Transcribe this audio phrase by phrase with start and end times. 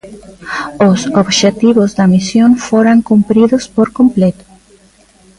[0.89, 4.45] Os obxectivos da misión foran "cumpridos por completo".